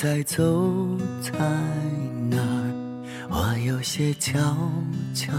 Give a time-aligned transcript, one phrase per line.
[0.00, 1.32] 在走在
[2.30, 3.26] 哪儿？
[3.28, 4.38] 我有些悄
[5.12, 5.32] 悄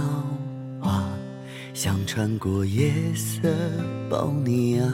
[0.81, 1.09] 话，
[1.73, 3.49] 想穿过夜色
[4.09, 4.91] 抱你啊。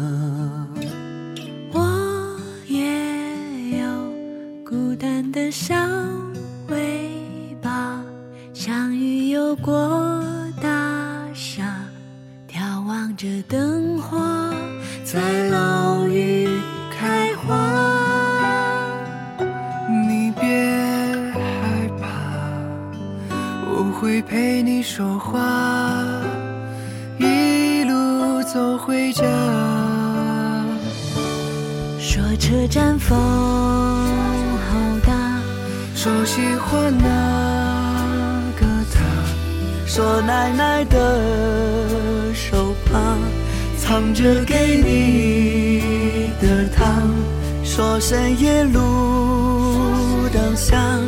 [50.56, 51.00] 灯下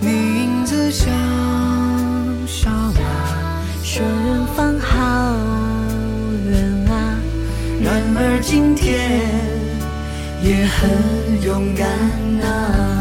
[0.00, 1.06] 你影子像
[2.44, 5.36] 小马，说人放好
[6.50, 7.16] 远啊，
[7.80, 9.20] 然而今天
[10.42, 11.86] 也很勇敢
[12.42, 12.99] 啊。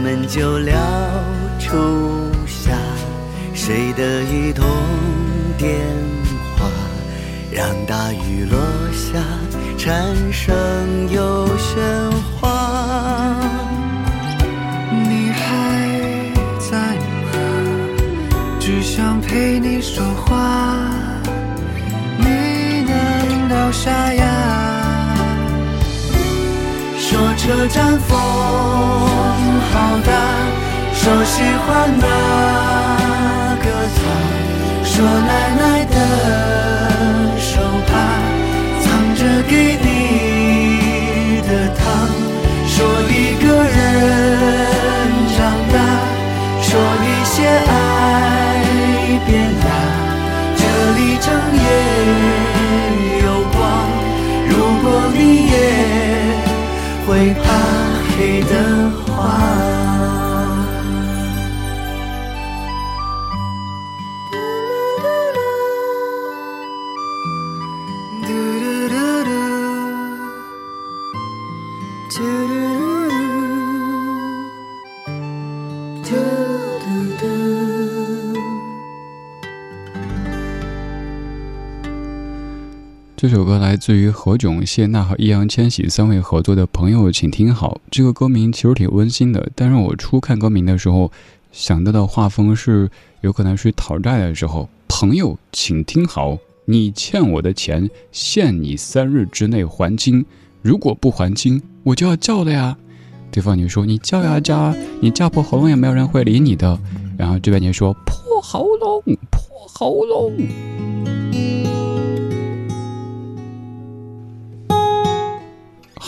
[0.00, 0.76] 们就聊
[1.58, 1.76] 初
[2.46, 2.72] 夏，
[3.52, 4.64] 谁的一通
[5.56, 5.78] 电
[6.56, 6.70] 话，
[7.50, 8.58] 让大雨落
[8.92, 9.18] 下，
[9.76, 10.54] 蝉声
[11.10, 12.10] 又喧
[12.40, 13.34] 哗。
[14.92, 15.42] 你还
[16.60, 17.32] 在吗？
[18.60, 20.90] 只想陪你说话。
[22.18, 24.24] 你难道傻呀？
[26.98, 28.16] 说车站风
[29.72, 29.74] 好
[30.04, 30.10] 大，
[30.94, 31.66] 说喜欢
[31.98, 32.06] 那
[33.62, 33.98] 个他，
[34.84, 35.96] 说奶奶的
[37.38, 37.50] 手
[37.86, 37.90] 帕
[38.80, 39.52] 藏着给
[39.82, 39.86] 你
[41.42, 41.84] 的糖，
[42.66, 42.76] 说
[43.08, 43.12] 一
[43.42, 43.76] 个人
[45.36, 45.38] 长
[45.72, 45.76] 大，
[46.62, 46.70] 说
[47.02, 47.87] 一些爱。
[83.20, 87.74] 这首歌来自于何炅、谢娜和易烊千玺三位合作的《朋友，请听好》。
[87.90, 91.10] 这个歌名其实挺温馨的，但是我初看歌名的时候，
[91.50, 92.88] 想到的画风是
[93.22, 94.68] 有可能是讨债的时候。
[94.86, 100.24] 朋友，请听好，你欠我的钱，限你三日之内还清，
[100.62, 102.76] 如果不还清，我就要叫了呀。
[103.32, 106.78] 对方就说你叫呀叫，你叫破喉咙也没有人会理你的。
[107.18, 109.02] 然后这边就说破喉咙，
[109.32, 110.34] 破喉咙。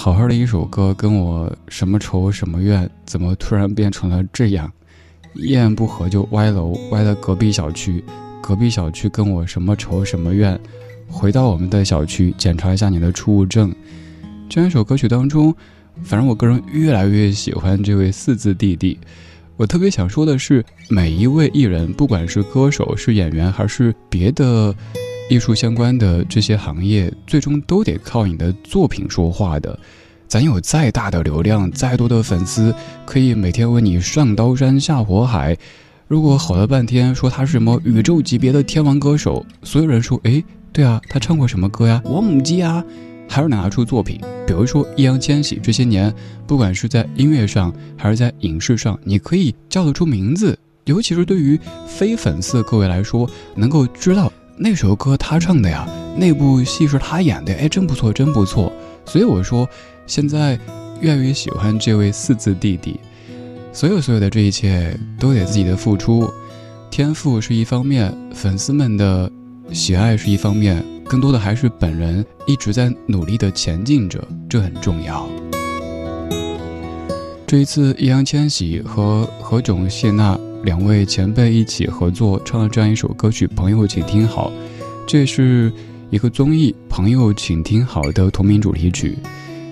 [0.02, 4.73] 好好的一首歌，跟我什么仇什么怨，怎么突然变成了这样？
[5.35, 8.02] 一言不合就歪楼，歪到隔壁小区，
[8.43, 10.58] 隔壁小区跟我什么仇什么怨？
[11.06, 13.70] 回到我们的小区，检查一下你的出入证。
[14.49, 15.55] 这样一首歌曲当中，
[16.03, 18.99] 反正我个人越来越喜欢这位四字弟弟。
[19.58, 24.75] 我特别想说的是，每一位艺人，不管是歌手、是演员，还是别的
[25.31, 29.79] 艺术相关的这些行业，最终都得靠你的作品说话的。
[30.27, 32.75] 咱有再大的流量，再多的粉丝，
[33.06, 35.56] 可以每天为你上刀山下火海。
[36.09, 40.43] 如果吼了半天说他是什么宇宙级别的天王歌手，所有人说，哎，
[40.73, 42.03] 对啊，他唱过什么歌呀？
[42.05, 42.85] 我母鸡啊！
[43.29, 46.12] 还是拿出作品，比如说易烊千玺这些年，
[46.44, 50.59] 不管是在音乐上还是在影视上，你可以叫得出名字。
[50.87, 51.56] 尤其是对于
[51.87, 58.72] 非粉丝的各位来说，能够知道那首歌他唱的呀，那部戏是他演的，哎，真不错，真不错。
[59.04, 59.68] 所以我说。
[60.06, 60.58] 现在
[61.00, 62.98] 越来越喜欢这位四字弟弟，
[63.72, 66.28] 所有所有的这一切都得自己的付出，
[66.90, 69.30] 天赋是一方面，粉丝们的
[69.70, 75.28] 喜爱是一方面，更多的还是本人一直在努力的前进着，这很重要。
[77.46, 84.50] 这一次，易烊千玺和何炅、谢娜两位前辈一起合作唱了这样一首歌曲《朋友，请听好》，
[85.06, 85.72] 这是
[86.10, 89.16] 一个综艺《朋友，请听好》的同名主题曲。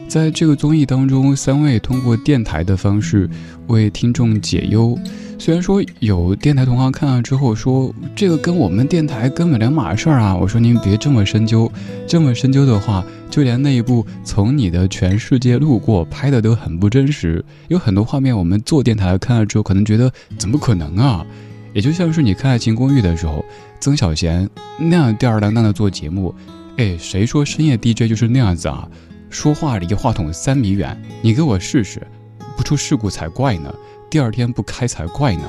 [0.09, 3.29] 在这个综艺当中，三位通过电台的方式
[3.67, 4.99] 为听众解忧。
[5.39, 11.71] 虽然说有电台同行看了之后说这个跟我们电台根本两码事儿啊，我说您别这么深究，
[12.07, 21.25] 这么深究的话，就连那一部《从你的全世界路过》拍的都很不真实，有很多画面我们做电台看了之后可能觉得怎么可能啊？
[21.75, 23.45] 也就像是你看《爱情公寓》的时候，
[23.79, 24.49] 曾小贤
[24.79, 26.35] 那样吊儿郎当的做节目，
[26.79, 28.89] 哎，谁说深夜 DJ 就是那样子啊？
[29.31, 32.05] 说话离话筒三米远，你给我试试，
[32.57, 33.73] 不出事故才怪呢。
[34.11, 35.43] 第二天不开才怪呢。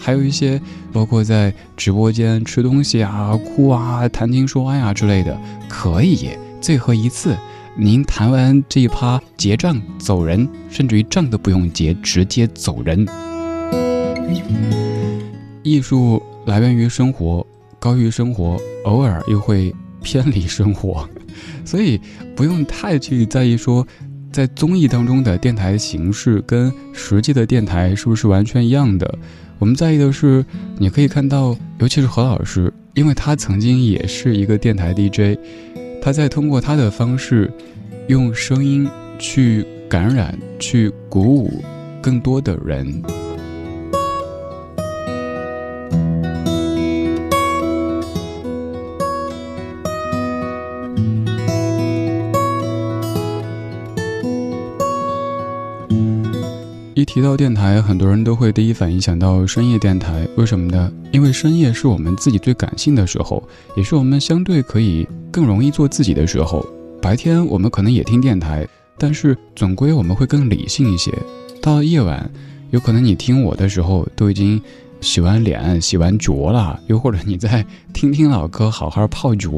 [0.00, 0.58] 还有一些，
[0.90, 5.38] 包括在直播间吃东西啊、哭啊、谈情说爱啊之类的，
[5.68, 7.36] 可以最后一次，
[7.74, 13.06] 您谈完这一趴结账走人，甚至于账都不用结，直接走人。
[15.62, 17.46] 艺术来源于生活，
[17.78, 21.08] 高于生活，偶尔又会偏离生活。
[21.64, 22.00] 所以
[22.36, 23.86] 不用太去在意说，
[24.30, 29.18] 在综艺当中的电台形式跟实际的电台是不是完全一样的。
[29.58, 30.44] 我们在意的是，
[30.78, 35.38] 你可以看到，尤其是何老师，因为他曾经也是一个电台 DJ，
[36.00, 37.52] 他在通过他的方式，
[38.08, 38.88] 用声音
[39.18, 41.62] 去感染、去鼓舞
[42.00, 43.02] 更多的人。
[57.00, 60.92] 一提到电台，很多人都会第一反应想到深夜电台，为什么呢？
[61.12, 63.42] 因为深夜是我们自己最感性的时候，
[63.74, 66.62] 也是我们相对可以更容易做自己的时候。
[67.00, 68.68] 白天我们可能也听电台，
[68.98, 71.10] 但是总归我们会更理性一些。
[71.62, 72.30] 到了夜晚，
[72.70, 74.60] 有可能你听我的时候都已经
[75.00, 77.64] 洗完脸、洗完脚了，又或者你在
[77.94, 79.50] 听听老歌，好好泡脚。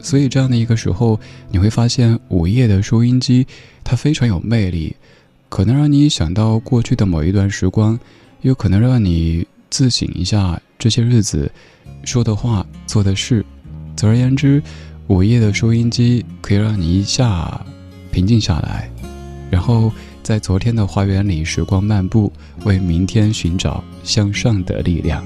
[0.00, 1.18] 所以这样的一个时候，
[1.50, 3.46] 你会发现午夜的收音机
[3.82, 4.94] 它非常有魅力。
[5.50, 7.98] 可能让你想到过去的某一段时光，
[8.42, 11.50] 又可能让你自省一下这些日子
[12.04, 13.44] 说的话、做的事。
[13.96, 14.62] 总而言之，
[15.08, 17.60] 午夜的收音机可以让你一下
[18.12, 18.88] 平静下来，
[19.50, 19.92] 然后
[20.22, 22.32] 在昨天的花园里时光漫步，
[22.64, 25.22] 为明天寻找向上的力量。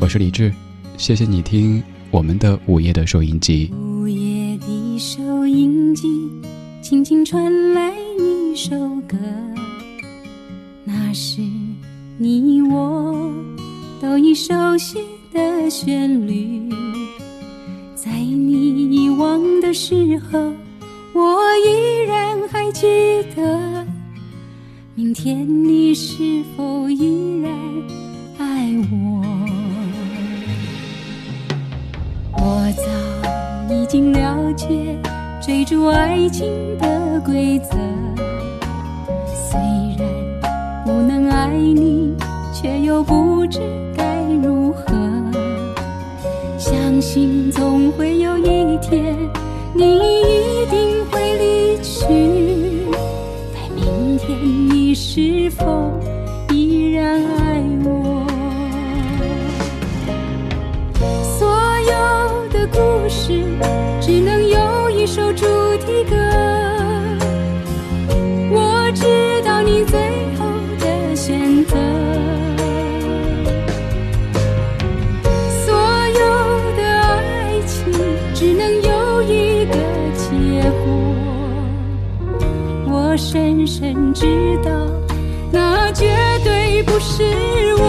[0.00, 0.52] 我是李志，
[0.98, 1.80] 谢谢你听
[2.10, 3.72] 我们的午夜的收音机。
[3.72, 6.08] 午夜的收音机，
[6.82, 8.03] 轻轻传来。
[8.54, 8.70] 一首
[9.08, 9.16] 歌，
[10.84, 11.40] 那是
[12.18, 13.34] 你我
[14.00, 15.00] 都已熟悉
[15.32, 16.70] 的旋律。
[17.96, 20.38] 在你遗忘的时候，
[21.14, 22.86] 我依然还记
[23.34, 23.84] 得。
[24.94, 27.52] 明天你是否依然
[28.38, 29.24] 爱我？
[32.38, 34.96] 我早已经了解
[35.42, 36.46] 追逐爱情
[36.78, 37.76] 的规则。
[39.54, 39.60] 虽
[39.96, 42.12] 然不能爱你，
[42.52, 43.60] 却又不知
[43.96, 44.84] 该如何。
[46.58, 49.16] 相信总会有一天，
[49.72, 52.02] 你一定会离去。
[53.54, 54.36] 待明天，
[54.70, 55.64] 你是否
[56.50, 58.26] 依然爱我？
[61.22, 61.46] 所
[61.78, 63.44] 有的故事，
[64.00, 65.46] 只能有一首主
[65.86, 66.33] 题歌。
[83.66, 84.26] 深知
[84.62, 84.70] 道，
[85.50, 87.22] 那绝对不是
[87.78, 87.84] 我。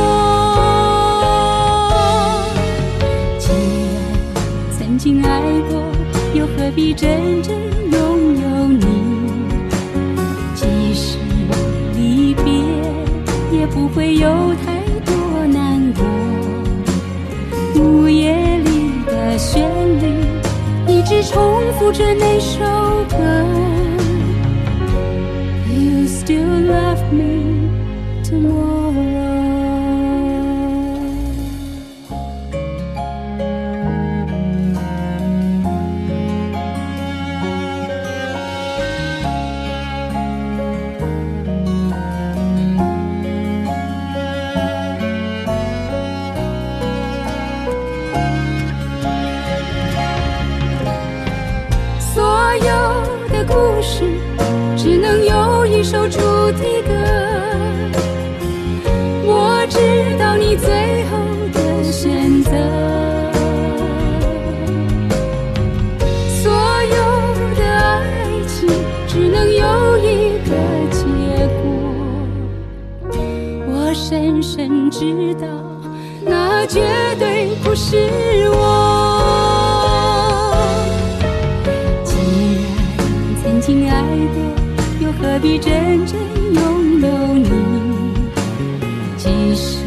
[3.38, 3.50] 既
[3.94, 3.98] 然
[4.78, 5.82] 曾经爱过，
[6.34, 7.54] 又何必真正
[7.92, 8.86] 拥有你？
[10.56, 11.18] 即使
[11.96, 12.46] 离别，
[13.52, 14.28] 也不会有
[14.66, 15.14] 太多
[15.48, 16.06] 难过。
[17.82, 20.06] 午夜里的旋律，
[20.88, 22.60] 一直重复着那首
[23.10, 23.65] 歌。
[27.12, 27.45] Me
[85.46, 86.20] 必真正
[86.56, 87.50] 拥有你？
[89.16, 89.78] 即使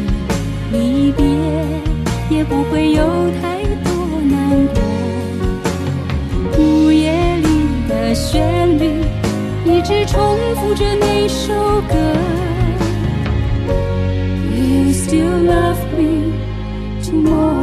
[0.71, 1.25] 离别，
[2.29, 3.03] 也不会有
[3.41, 3.91] 太多
[4.31, 4.79] 难过。
[6.57, 7.11] 午夜
[7.43, 7.49] 里
[7.89, 9.03] 的旋律，
[9.65, 11.53] 一直重复着那首
[11.89, 11.95] 歌。
[14.55, 16.31] Will you still love me
[17.03, 17.58] tomorrow?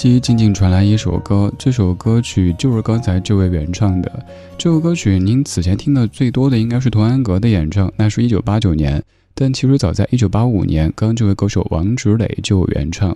[0.00, 4.26] 机静静传来一首歌，这首歌曲就是刚才这位原唱的。
[4.56, 9.02] 这首歌曲您此前听的最多的应该是童安格的演唱，那是一九八九年。
[9.34, 13.14] 但其实早在一九八五年，刚刚这位歌手王芷磊就有原唱。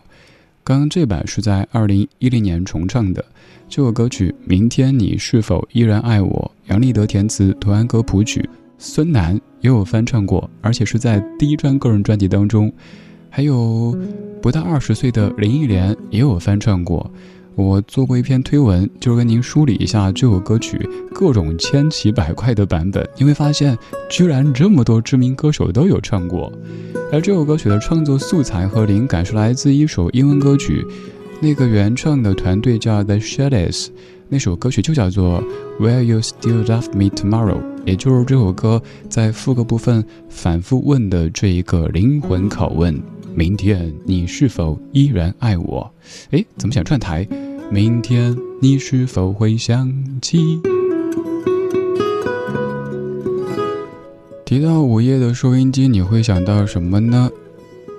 [0.62, 3.24] 刚刚这版是在二零一零年重唱的。
[3.66, 12.70] 这首歌曲《明天你是否依然爱我》，杨立德填词，童安格谱曲，孙楠也有翻唱过，而且是在第一张个人专辑当中。
[13.36, 13.98] 还有
[14.40, 17.10] 不到二十岁的林忆莲也有翻唱过。
[17.56, 23.76] 我做过一篇推文，就是跟您梳理一下这首歌曲各种千奇百怪的版本，你会发现
[24.08, 26.52] 居然这么多知名歌手都有唱过。
[27.10, 30.86] 而这首歌曲的创作素材和灵感是来自一首英文歌曲，
[31.40, 33.88] 那个原创的团队叫 The Shadows，
[34.28, 35.42] 那首歌曲就叫做
[35.80, 43.02] Will You Still Love Me Tomorrow，也就是这首歌在副歌部分反复问的这一个灵魂拷问。
[43.36, 45.92] 明天你是否依然爱我？
[46.30, 47.26] 哎，怎么想串台？
[47.68, 50.60] 明天你是否会想起？
[54.44, 57.28] 提到午夜的收音机，你会想到什么呢？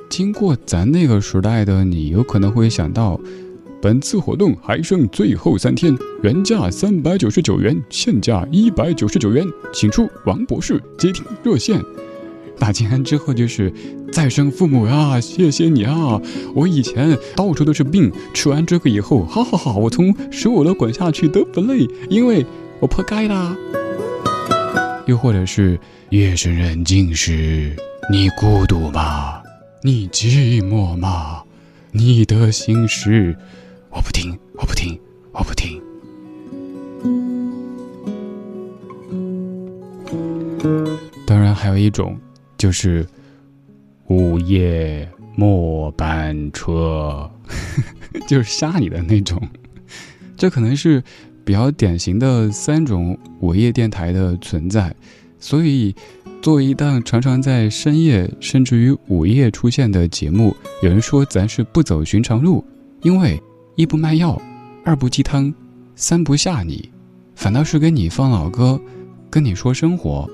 [0.10, 3.20] 经过咱那个时代的你，有可能会想到，
[3.82, 11.82] 本次活动还剩最后三天，原价三百九十九元，现价一百九十九元，请出王博士接听热线。
[12.58, 13.70] 打进来之后就是
[14.16, 16.22] 再生父母啊，谢谢你啊！
[16.54, 22.46] 我以前到处都是病，吃完这个以后，哈哈哈，我从十五楼滚下去都不累，因为
[22.80, 23.54] 我破盖啦。
[25.06, 25.78] 又或者是
[26.12, 27.76] 夜深人静时，
[28.10, 29.44] 你孤独吗？
[29.82, 31.44] 你寂寞吗？
[31.92, 33.36] 你的心事，
[33.90, 34.98] 我不听，我不听，
[35.34, 35.82] 我不听。
[41.28, 42.18] 当然，还有一种。
[42.58, 43.06] 就是
[44.08, 47.30] 午夜末班车，
[48.28, 49.42] 就是吓你的那种。
[50.38, 51.04] 这可能是
[51.44, 54.94] 比较典型的三种午夜电台的存在。
[55.40, 55.96] 所以，
[56.42, 62.64] 作为一档常常在深夜甚至于午夜出现的节目，有人说咱是不走寻常路，
[63.02, 63.42] 因为
[63.76, 64.42] 一不卖药，
[64.84, 65.54] 二不鸡汤，
[65.96, 66.90] 三不吓你，
[67.36, 68.80] 反倒是给你放老歌，
[69.30, 70.30] 跟你说生活。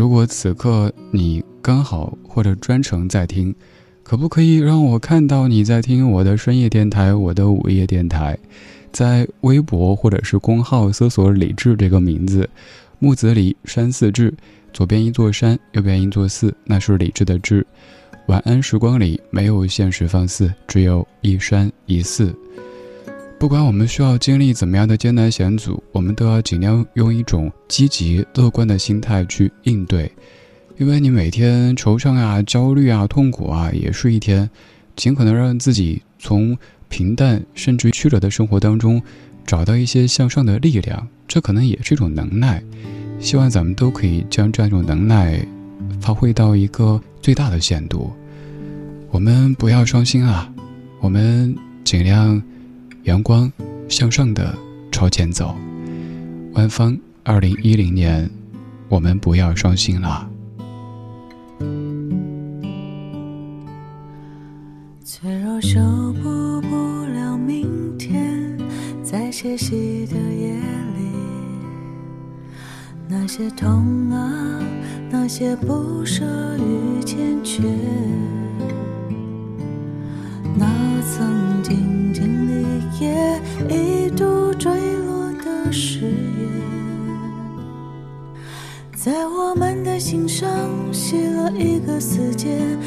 [0.00, 3.54] 如果此刻你刚好或者专程在听，
[4.02, 8.38] 可不可以让我看到你在听我的深夜电台，我的午夜电台？
[8.90, 12.48] 在微博或者是公号搜索“李志”这个名字，
[12.98, 14.32] 木子李山寺志，
[14.72, 17.66] 左边一座山，右边一座寺，那是李志的志。
[18.28, 22.34] 晚安时光里没有现实放肆，只有一山一寺。
[23.40, 30.12] 不管我们需要经历怎么样的艰难险阻，我们都要尽量用一种积极乐观的心态去应对，
[30.76, 34.48] 因为你每天惆怅啊、焦虑啊、痛苦啊，也是一天，
[34.94, 36.54] 尽可能让自己从
[36.90, 39.00] 平淡甚至曲折的生活当中，
[39.46, 42.62] 找到一些向上的力量，这可能也是一种能耐。
[43.20, 45.42] 希望咱们都可以将这样一种能耐，
[45.98, 48.12] 发挥到一个最大的限度。
[49.10, 50.52] 我们不要伤心啊，
[51.00, 52.40] 我们尽量
[53.04, 53.50] 阳光
[53.88, 54.54] 向上的
[54.92, 55.54] 朝前走。
[56.52, 58.28] 万芳，二零一零年，
[58.88, 60.28] 我们不要伤心了。
[65.04, 65.80] 脆弱修
[66.22, 68.58] 补不了明天，
[69.02, 71.10] 在歇息的夜里，
[73.08, 74.62] 那些痛啊，
[75.10, 76.24] 那些不舍
[76.58, 77.62] 与坚决，
[92.00, 92.78] 时间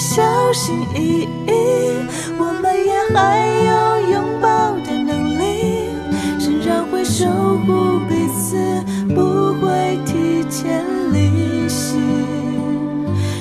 [0.00, 0.22] 小
[0.54, 1.52] 心翼翼，
[2.38, 5.90] 我们也还有拥抱的能力，
[6.40, 7.26] 仍然会守
[7.66, 8.56] 护彼此，
[9.14, 11.98] 不会提前离席。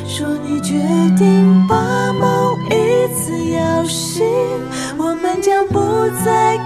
[0.06, 0.74] 说你决
[1.18, 4.26] 定把梦一次摇醒，
[4.98, 5.80] 我们将不
[6.26, 6.59] 再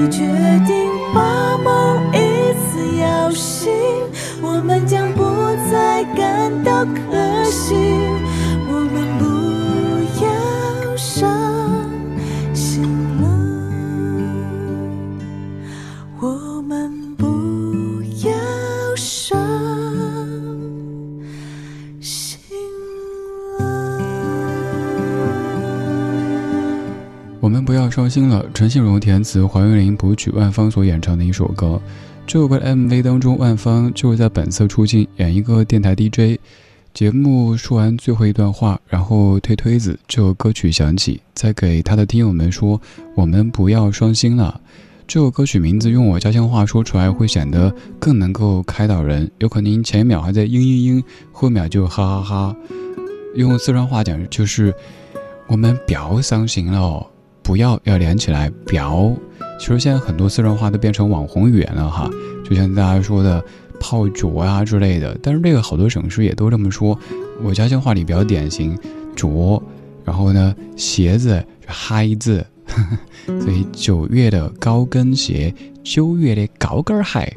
[0.00, 0.20] 你决
[0.64, 3.72] 定把梦一次摇醒，
[4.40, 5.24] 我们将不
[5.72, 7.74] 再感到可惜。
[8.70, 9.27] 我们不
[28.08, 28.42] 伤心了。
[28.54, 31.78] 陈信荣填词，黄韵玲谱曲，万芳所演唱的一首歌。
[32.26, 36.40] 这首歌的 MV 当中，万芳就是在本色出镜，演一个电台 DJ。
[36.94, 42.80] 节目说完最后一段话，然后推推子，这首歌曲响起，再给他的听友们说
[43.14, 44.58] ：“我们不要伤心了。”
[45.06, 49.30] 这首歌曲名字用我家乡话说出来会显得更能够开导人。
[49.36, 52.56] 有可能前一秒还在嘤嘤嘤，后一秒就哈哈哈。
[53.34, 54.72] 用四川话讲就是
[55.46, 57.06] 我们表伤心了，
[57.48, 59.10] 不要要连起来表。
[59.58, 62.10] 其实现在很多四川话都变成网红语言了哈，
[62.44, 63.42] 就像大家说的
[63.80, 65.18] 泡脚啊之类的。
[65.22, 66.96] 但是这个好多省市也都这么说。
[67.42, 68.78] 我家乡话里比较典型，
[69.16, 69.62] 脚，
[70.04, 72.44] 然后呢鞋子是嗨字。
[73.40, 77.34] 所以九月的高跟鞋，九月的高跟鞋。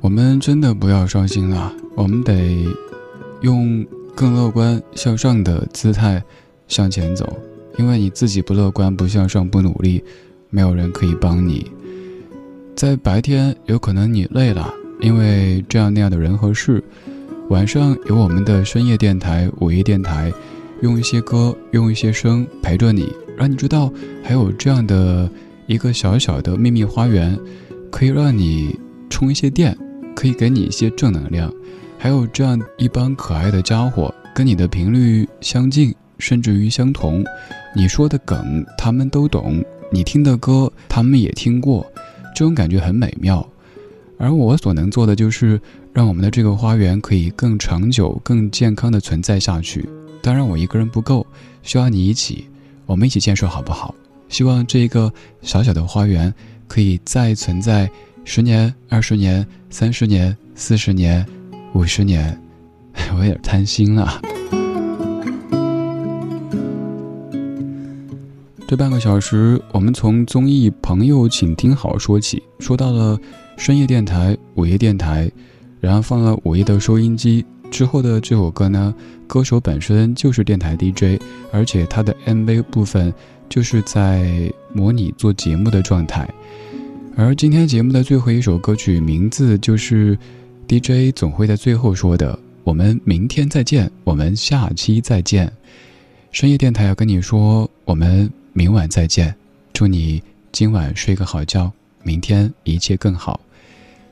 [0.00, 2.66] 我们真的不要伤心了，我们得
[3.42, 6.22] 用更乐观向上的姿态
[6.68, 7.36] 向前走。
[7.78, 10.04] 因为你自己不乐观、不向上、不努力，
[10.50, 11.70] 没有人可以帮你。
[12.76, 16.82] 在白天，有可能你累了，因为这样那样的人和事；
[17.48, 20.32] 晚上有我们的深夜电台、午夜电台。
[20.82, 25.30] 用一些歌，用一些声陪着你，让你知道还有这样的
[25.68, 27.38] 一个小小的秘密花园，
[27.88, 28.76] 可以让你
[29.08, 29.78] 充一些电，
[30.16, 31.54] 可以给你一些正能量。
[32.02, 37.24] 还有这样一帮可爱的家伙，跟你的频率相近，甚至于相同。
[37.76, 41.86] 你说的梗他们都懂，你听的歌他们也听过，
[42.34, 43.48] 这种感觉很美妙。
[44.18, 45.60] 而我所能做的就是
[45.92, 49.88] 让我们的这个花园可以更长久、更健康的存在下去。
[50.20, 51.24] 当然，我一个人不够，
[51.62, 52.48] 需要你一起，
[52.84, 53.94] 我们一起建设，好不好？
[54.28, 56.34] 希望这一个小小的花园
[56.66, 57.88] 可以再存在
[58.24, 61.24] 十年、二十年、三十年、四十年、
[61.74, 62.38] 五十年，
[63.12, 64.20] 我有点贪心了。
[68.68, 73.18] 这半个小时，我们从综艺《朋友，请听好》说起，说到了
[73.56, 75.30] 深夜电台、午夜电台，
[75.80, 77.44] 然后放了午夜的收音机。
[77.70, 78.94] 之后的这首歌呢，
[79.26, 81.20] 歌手本身就是电台 DJ，
[81.52, 83.12] 而且他的 MV 部分
[83.48, 86.28] 就是在模拟做节目的状态。
[87.16, 90.18] 而今天节目的最后一首歌曲名字就是
[90.68, 95.52] DJ 总会在最后说的：“我们明天再见，我们下期再见。”
[96.32, 99.34] 深夜电台要跟你说，我们明晚再见。
[99.72, 101.70] 祝你今晚睡个好觉，
[102.02, 103.40] 明天一切更好。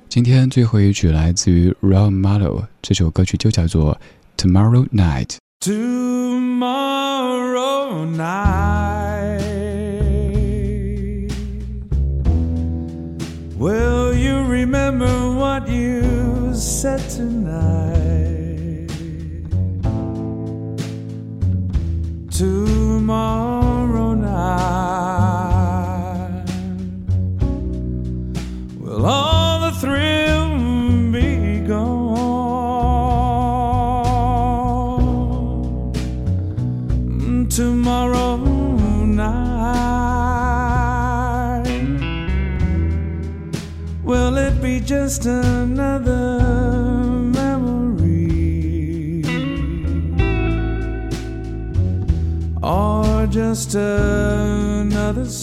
[0.09, 3.99] 今天最后一曲来自于 Ron Malo，这首歌曲就叫做
[4.37, 5.37] Tomorrow Night。
[5.61, 6.81] Tomorrow
[8.17, 9.41] night,
[22.41, 22.80] to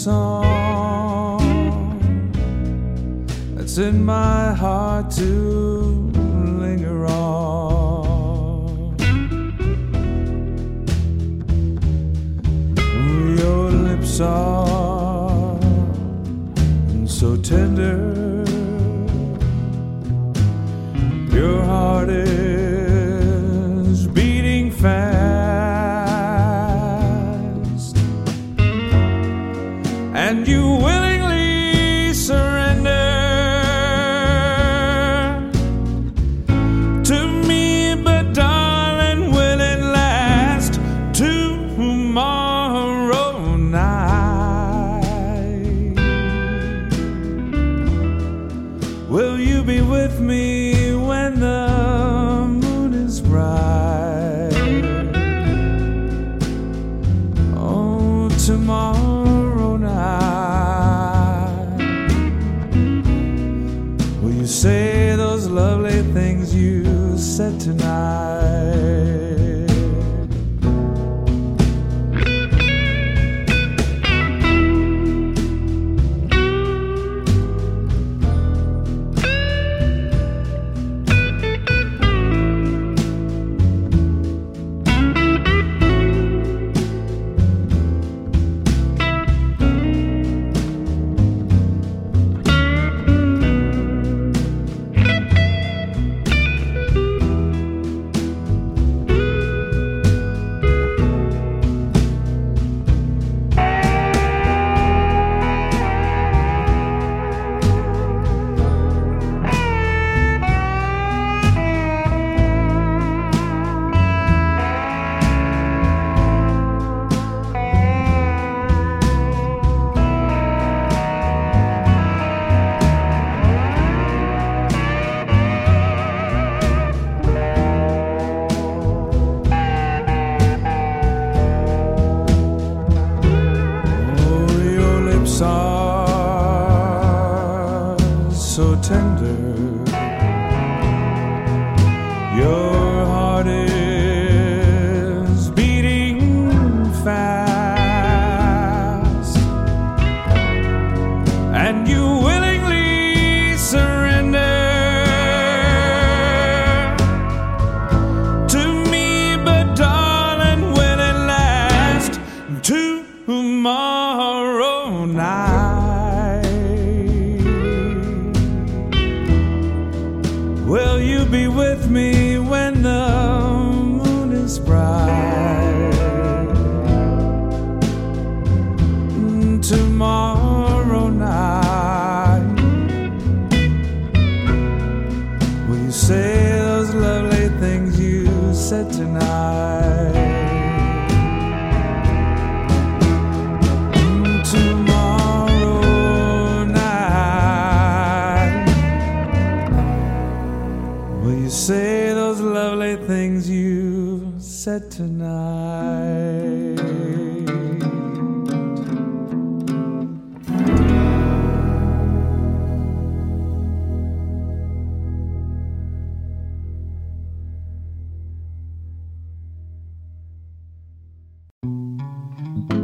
[0.07, 1.41] song?
[3.59, 5.31] It's in my heart to
[6.63, 8.95] linger on.
[13.41, 15.59] Your lips are
[17.05, 17.97] so tender,
[21.37, 22.09] your heart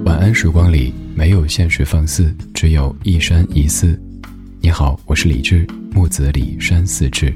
[0.06, 4.00] 晚安时光里没有现实放肆，只有一山一寺。
[4.62, 7.36] 你好，我是李志，木子李山寺志。